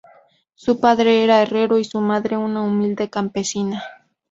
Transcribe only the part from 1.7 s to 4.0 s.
y su madre una humilde campesina.